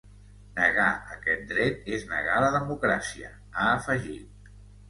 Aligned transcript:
Negar 0.59 0.85
aquest 1.15 1.43
dret 1.51 1.85
és 1.97 2.07
negar 2.15 2.39
la 2.47 2.49
democràcia, 2.57 3.33
ha 3.55 3.69
afegit. 3.77 4.53